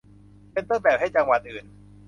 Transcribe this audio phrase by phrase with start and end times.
[0.53, 1.65] เป็นต้นแบบให้จังหวัดอื่น